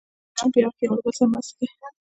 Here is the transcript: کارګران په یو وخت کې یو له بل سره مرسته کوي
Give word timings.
کارګران 0.37 0.47
په 0.53 0.57
یو 0.61 0.65
وخت 0.67 0.75
کې 0.77 0.83
یو 0.85 0.95
له 0.97 1.01
بل 1.03 1.13
سره 1.17 1.29
مرسته 1.31 1.53
کوي 1.57 1.87